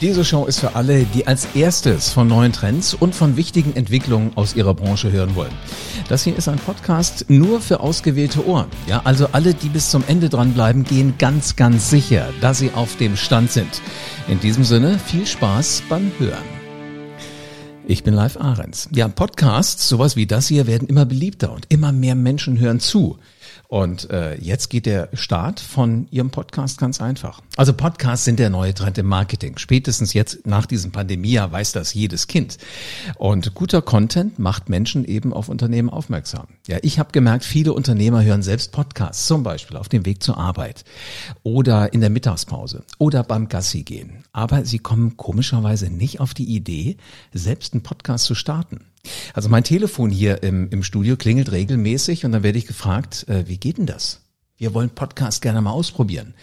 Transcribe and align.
Diese 0.00 0.24
Show 0.24 0.46
ist 0.46 0.60
für 0.60 0.76
alle, 0.76 1.04
die 1.04 1.26
als 1.26 1.46
erstes 1.54 2.10
von 2.10 2.26
neuen 2.26 2.52
Trends 2.52 2.94
und 2.94 3.14
von 3.14 3.36
wichtigen 3.36 3.76
Entwicklungen 3.76 4.32
aus 4.34 4.56
ihrer 4.56 4.72
Branche 4.72 5.12
hören 5.12 5.34
wollen. 5.34 5.52
Das 6.08 6.24
hier 6.24 6.34
ist 6.34 6.48
ein 6.48 6.56
Podcast 6.56 7.26
nur 7.28 7.60
für 7.60 7.80
ausgewählte 7.80 8.46
Ohren. 8.46 8.68
Ja, 8.86 9.02
also 9.04 9.28
alle, 9.32 9.52
die 9.52 9.68
bis 9.68 9.90
zum 9.90 10.02
Ende 10.08 10.30
dranbleiben, 10.30 10.84
gehen 10.84 11.16
ganz, 11.18 11.54
ganz 11.54 11.90
sicher, 11.90 12.30
dass 12.40 12.60
sie 12.60 12.70
auf 12.74 12.96
dem 12.96 13.14
Stand 13.14 13.50
sind. 13.50 13.82
In 14.26 14.40
diesem 14.40 14.64
Sinne, 14.64 14.98
viel 14.98 15.26
Spaß 15.26 15.82
beim 15.90 16.10
Hören. 16.18 16.60
Ich 17.86 18.02
bin 18.02 18.14
Live 18.14 18.38
Ahrens. 18.38 18.88
Ja, 18.94 19.08
Podcasts, 19.08 19.86
sowas 19.86 20.16
wie 20.16 20.26
das 20.26 20.48
hier, 20.48 20.66
werden 20.66 20.88
immer 20.88 21.04
beliebter 21.04 21.52
und 21.52 21.66
immer 21.68 21.92
mehr 21.92 22.14
Menschen 22.14 22.58
hören 22.58 22.80
zu. 22.80 23.18
Und 23.68 24.10
äh, 24.10 24.34
jetzt 24.36 24.68
geht 24.70 24.86
der 24.86 25.08
Start 25.12 25.60
von 25.60 26.08
Ihrem 26.10 26.30
Podcast 26.30 26.78
ganz 26.78 27.00
einfach. 27.00 27.40
Also 27.56 27.72
Podcasts 27.72 28.24
sind 28.24 28.38
der 28.38 28.50
neue 28.50 28.74
Trend 28.74 28.98
im 28.98 29.06
Marketing. 29.06 29.58
Spätestens 29.58 30.12
jetzt 30.12 30.46
nach 30.46 30.66
diesem 30.66 30.92
Pandemiejahr 30.92 31.52
weiß 31.52 31.72
das 31.72 31.94
jedes 31.94 32.26
Kind. 32.26 32.58
Und 33.16 33.54
guter 33.54 33.82
Content 33.82 34.38
macht 34.38 34.68
Menschen 34.68 35.04
eben 35.04 35.32
auf 35.32 35.48
Unternehmen 35.48 35.90
aufmerksam. 35.90 36.46
Ja, 36.66 36.78
ich 36.82 36.98
habe 36.98 37.12
gemerkt, 37.12 37.44
viele 37.44 37.72
Unternehmer 37.72 38.22
hören 38.22 38.42
selbst 38.42 38.72
Podcasts, 38.72 39.26
zum 39.26 39.42
Beispiel 39.42 39.76
auf 39.76 39.88
dem 39.88 40.06
Weg 40.06 40.22
zur 40.22 40.38
Arbeit 40.38 40.84
oder 41.42 41.92
in 41.92 42.00
der 42.00 42.10
Mittagspause 42.10 42.84
oder 42.98 43.22
beim 43.22 43.48
Gassi 43.48 43.82
gehen. 43.82 44.24
Aber 44.32 44.64
sie 44.64 44.78
kommen 44.78 45.16
komischerweise 45.16 45.90
nicht 45.90 46.20
auf 46.20 46.34
die 46.34 46.54
Idee, 46.54 46.96
selbst 47.32 47.74
einen 47.74 47.82
Podcast 47.82 48.24
zu 48.24 48.34
starten. 48.34 48.89
Also 49.34 49.48
mein 49.48 49.64
Telefon 49.64 50.10
hier 50.10 50.42
im, 50.42 50.68
im 50.70 50.82
Studio 50.82 51.16
klingelt 51.16 51.52
regelmäßig 51.52 52.24
und 52.24 52.32
dann 52.32 52.42
werde 52.42 52.58
ich 52.58 52.66
gefragt, 52.66 53.26
äh, 53.28 53.48
wie 53.48 53.58
geht 53.58 53.78
denn 53.78 53.86
das? 53.86 54.20
Wir 54.60 54.74
wollen 54.74 54.90
Podcast 54.90 55.40
gerne 55.40 55.62
mal 55.62 55.70
ausprobieren. 55.70 56.34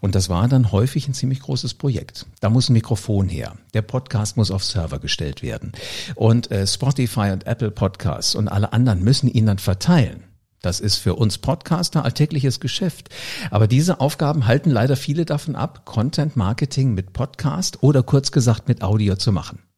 Und 0.00 0.16
das 0.16 0.28
war 0.28 0.48
dann 0.48 0.72
häufig 0.72 1.06
ein 1.06 1.14
ziemlich 1.14 1.38
großes 1.38 1.74
Projekt. 1.74 2.26
Da 2.40 2.50
muss 2.50 2.68
ein 2.68 2.72
Mikrofon 2.72 3.28
her. 3.28 3.54
Der 3.74 3.82
Podcast 3.82 4.36
muss 4.36 4.50
auf 4.50 4.64
Server 4.64 4.98
gestellt 4.98 5.40
werden. 5.40 5.70
Und 6.16 6.50
äh, 6.50 6.66
Spotify 6.66 7.30
und 7.30 7.46
Apple 7.46 7.70
Podcasts 7.70 8.34
und 8.34 8.48
alle 8.48 8.72
anderen 8.72 9.04
müssen 9.04 9.28
ihn 9.28 9.46
dann 9.46 9.58
verteilen. 9.58 10.24
Das 10.62 10.80
ist 10.80 10.96
für 10.96 11.14
uns 11.14 11.38
Podcaster 11.38 12.04
alltägliches 12.04 12.58
Geschäft. 12.58 13.08
Aber 13.52 13.68
diese 13.68 14.00
Aufgaben 14.00 14.48
halten 14.48 14.70
leider 14.70 14.96
viele 14.96 15.24
davon 15.24 15.54
ab, 15.54 15.86
Content 15.86 16.34
Marketing 16.34 16.94
mit 16.94 17.12
Podcast 17.12 17.84
oder 17.84 18.02
kurz 18.02 18.32
gesagt 18.32 18.66
mit 18.66 18.82
Audio 18.82 19.14
zu 19.14 19.30
machen. 19.30 19.69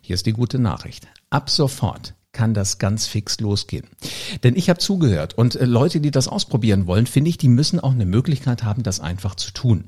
Hier 0.00 0.14
ist 0.14 0.26
die 0.26 0.32
gute 0.32 0.58
Nachricht. 0.58 1.08
Ab 1.30 1.50
sofort 1.50 2.14
kann 2.32 2.54
das 2.54 2.78
ganz 2.78 3.06
fix 3.06 3.40
losgehen. 3.40 3.86
Denn 4.44 4.56
ich 4.56 4.70
habe 4.70 4.78
zugehört 4.78 5.36
und 5.36 5.56
äh, 5.56 5.64
Leute, 5.64 6.00
die 6.00 6.10
das 6.10 6.28
ausprobieren 6.28 6.86
wollen, 6.86 7.06
finde 7.06 7.30
ich, 7.30 7.38
die 7.38 7.48
müssen 7.48 7.80
auch 7.80 7.92
eine 7.92 8.06
Möglichkeit 8.06 8.62
haben, 8.62 8.82
das 8.82 9.00
einfach 9.00 9.34
zu 9.34 9.52
tun. 9.52 9.84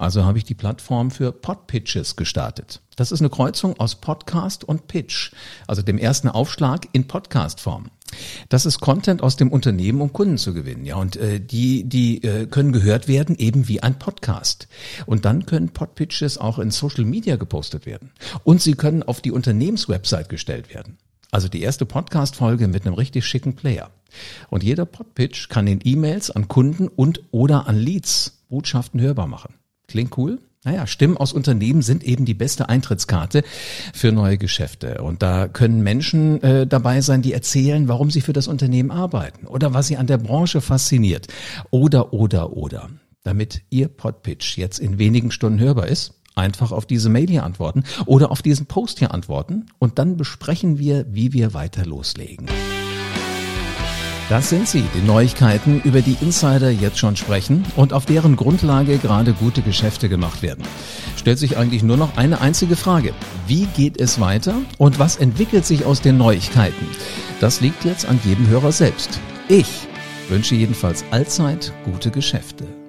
Also 0.00 0.24
habe 0.24 0.38
ich 0.38 0.44
die 0.44 0.54
Plattform 0.54 1.10
für 1.10 1.30
Podpitches 1.30 2.16
gestartet. 2.16 2.80
Das 2.96 3.12
ist 3.12 3.20
eine 3.20 3.28
Kreuzung 3.28 3.78
aus 3.78 3.96
Podcast 3.96 4.64
und 4.64 4.86
Pitch, 4.86 5.32
also 5.66 5.82
dem 5.82 5.98
ersten 5.98 6.28
Aufschlag 6.28 6.88
in 6.92 7.06
Podcastform. 7.06 7.90
Das 8.48 8.64
ist 8.64 8.80
Content 8.80 9.22
aus 9.22 9.36
dem 9.36 9.52
Unternehmen, 9.52 10.00
um 10.00 10.10
Kunden 10.14 10.38
zu 10.38 10.54
gewinnen. 10.54 10.86
Ja, 10.86 10.96
und 10.96 11.16
äh, 11.16 11.38
die, 11.38 11.84
die 11.84 12.24
äh, 12.24 12.46
können 12.46 12.72
gehört 12.72 13.08
werden, 13.08 13.36
eben 13.36 13.68
wie 13.68 13.82
ein 13.82 13.98
Podcast. 13.98 14.68
Und 15.04 15.26
dann 15.26 15.44
können 15.44 15.68
Podpitches 15.68 16.38
auch 16.38 16.58
in 16.58 16.70
Social 16.70 17.04
Media 17.04 17.36
gepostet 17.36 17.84
werden. 17.84 18.10
Und 18.42 18.62
sie 18.62 18.76
können 18.76 19.02
auf 19.02 19.20
die 19.20 19.32
Unternehmenswebsite 19.32 20.28
gestellt 20.28 20.72
werden. 20.72 20.96
Also 21.30 21.48
die 21.48 21.60
erste 21.60 21.84
Podcast-Folge 21.84 22.68
mit 22.68 22.86
einem 22.86 22.94
richtig 22.94 23.26
schicken 23.26 23.54
Player. 23.54 23.90
Und 24.48 24.62
jeder 24.62 24.86
Podpitch 24.86 25.50
kann 25.50 25.66
in 25.66 25.80
E-Mails 25.84 26.30
an 26.30 26.48
Kunden 26.48 26.88
und 26.88 27.20
oder 27.32 27.68
an 27.68 27.76
Leads 27.76 28.38
Botschaften 28.48 28.98
hörbar 29.02 29.26
machen. 29.26 29.59
Klingt 29.90 30.16
cool? 30.16 30.38
Naja, 30.62 30.86
Stimmen 30.86 31.16
aus 31.16 31.32
Unternehmen 31.32 31.82
sind 31.82 32.04
eben 32.04 32.24
die 32.24 32.34
beste 32.34 32.68
Eintrittskarte 32.68 33.42
für 33.92 34.12
neue 34.12 34.38
Geschäfte. 34.38 35.02
Und 35.02 35.20
da 35.20 35.48
können 35.48 35.82
Menschen 35.82 36.40
äh, 36.42 36.66
dabei 36.66 37.00
sein, 37.00 37.22
die 37.22 37.32
erzählen, 37.32 37.88
warum 37.88 38.10
sie 38.10 38.20
für 38.20 38.32
das 38.32 38.46
Unternehmen 38.46 38.92
arbeiten 38.92 39.46
oder 39.46 39.74
was 39.74 39.88
sie 39.88 39.96
an 39.96 40.06
der 40.06 40.18
Branche 40.18 40.60
fasziniert. 40.60 41.26
Oder, 41.70 42.12
oder, 42.12 42.52
oder. 42.52 42.88
Damit 43.24 43.62
Ihr 43.70 43.88
Podpitch 43.88 44.58
jetzt 44.58 44.78
in 44.78 44.98
wenigen 44.98 45.32
Stunden 45.32 45.58
hörbar 45.58 45.88
ist, 45.88 46.14
einfach 46.36 46.70
auf 46.70 46.86
diese 46.86 47.08
Mail 47.08 47.28
hier 47.28 47.42
antworten 47.42 47.82
oder 48.06 48.30
auf 48.30 48.40
diesen 48.40 48.66
Post 48.66 49.00
hier 49.00 49.12
antworten 49.12 49.66
und 49.78 49.98
dann 49.98 50.16
besprechen 50.16 50.78
wir, 50.78 51.04
wie 51.08 51.32
wir 51.32 51.52
weiter 51.52 51.84
loslegen. 51.84 52.46
Das 54.30 54.48
sind 54.48 54.68
sie, 54.68 54.84
die 54.94 55.04
Neuigkeiten, 55.04 55.80
über 55.82 56.02
die 56.02 56.16
Insider 56.20 56.70
jetzt 56.70 57.00
schon 57.00 57.16
sprechen 57.16 57.64
und 57.74 57.92
auf 57.92 58.06
deren 58.06 58.36
Grundlage 58.36 58.98
gerade 58.98 59.32
gute 59.32 59.60
Geschäfte 59.60 60.08
gemacht 60.08 60.40
werden. 60.40 60.62
Stellt 61.16 61.40
sich 61.40 61.56
eigentlich 61.56 61.82
nur 61.82 61.96
noch 61.96 62.16
eine 62.16 62.40
einzige 62.40 62.76
Frage. 62.76 63.12
Wie 63.48 63.66
geht 63.76 64.00
es 64.00 64.20
weiter 64.20 64.54
und 64.78 65.00
was 65.00 65.16
entwickelt 65.16 65.66
sich 65.66 65.84
aus 65.84 66.00
den 66.00 66.16
Neuigkeiten? 66.16 66.86
Das 67.40 67.60
liegt 67.60 67.84
jetzt 67.84 68.06
an 68.06 68.20
jedem 68.24 68.46
Hörer 68.46 68.70
selbst. 68.70 69.18
Ich 69.48 69.88
wünsche 70.28 70.54
jedenfalls 70.54 71.04
allzeit 71.10 71.72
gute 71.84 72.12
Geschäfte. 72.12 72.79